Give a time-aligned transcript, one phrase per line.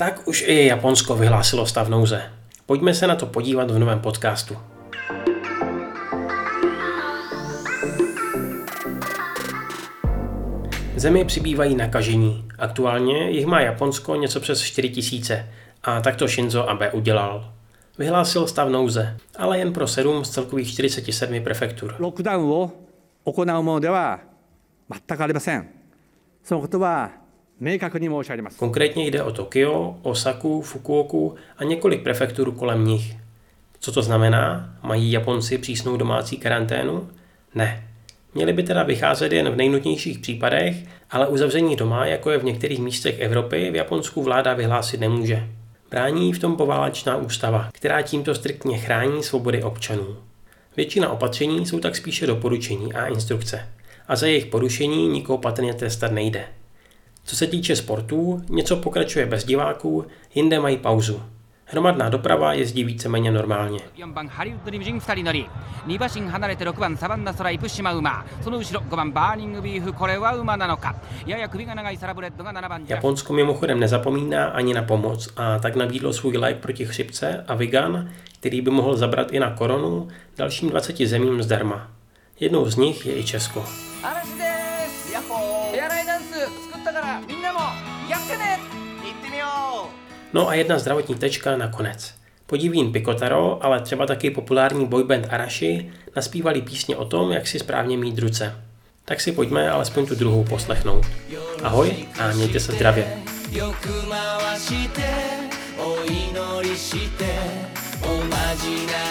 [0.00, 2.22] Tak už i Japonsko vyhlásilo stav nouze.
[2.66, 4.56] Pojďme se na to podívat v novém podcastu.
[10.96, 12.48] Zemi přibývají nakažení.
[12.58, 15.48] Aktuálně jich má Japonsko něco přes 4 tisíce
[15.82, 17.52] a tak to Shinzo Abe udělal.
[17.98, 21.96] Vyhlásil stav nouze, ale jen pro 7 z celkových 47 prefektur.
[21.98, 22.72] ロックダウンを
[23.24, 24.20] 行うものでは
[24.90, 25.68] 全くありません。
[26.44, 27.19] そのことは
[28.57, 33.15] Konkrétně jde o Tokio, Osaku, Fukuoku a několik prefektur kolem nich.
[33.79, 34.75] Co to znamená?
[34.83, 37.09] Mají Japonci přísnou domácí karanténu?
[37.55, 37.87] Ne.
[38.33, 40.75] Měli by teda vycházet jen v nejnutnějších případech,
[41.09, 45.47] ale uzavření doma, jako je v některých místech Evropy, v Japonsku vláda vyhlásit nemůže.
[45.91, 50.17] Brání v tom poválečná ústava, která tímto striktně chrání svobody občanů.
[50.77, 53.69] Většina opatření jsou tak spíše doporučení a instrukce.
[54.07, 56.45] A za jejich porušení nikoho patrně trestat nejde.
[57.23, 61.21] Co se týče sportů, něco pokračuje bez diváků, jinde mají pauzu.
[61.65, 63.79] Hromadná doprava jezdí víceméně normálně.
[72.89, 78.09] Japonsko mimochodem nezapomíná ani na pomoc a tak nabídlo svůj lék proti chřipce a vegan,
[78.39, 80.07] který by mohl zabrat i na koronu,
[80.37, 81.87] dalším 20 zemím zdarma.
[82.39, 83.65] Jednou z nich je i Česko.
[86.90, 87.60] 嵐ですヤッホーヘアライダンス作ったからみんなも
[88.08, 88.58] やってね
[89.04, 89.46] 行ってみよ
[89.86, 92.14] う No a jedna zdravotní tečka nakonec.
[92.46, 97.96] Podivín Pikotaro, ale třeba taky populární boyband Arashi naspívali písně o tom, jak si správně
[97.96, 98.62] mít ruce.
[99.04, 101.06] Tak si pojďme alespoň tu druhou poslechnout.
[101.62, 103.22] Ahoj a mějte se zdravě.
[103.52, 105.02] よく回して
[105.78, 107.24] お祈りして
[108.02, 109.09] おまじない